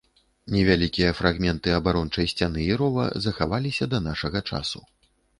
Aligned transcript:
Невялікія 0.53 1.09
фрагменты 1.17 1.73
абарончай 1.79 2.29
сцяны 2.31 2.63
і 2.69 2.77
рова 2.79 3.05
захаваліся 3.25 3.85
да 3.93 3.99
нашага 4.07 4.41
часу. 4.49 4.79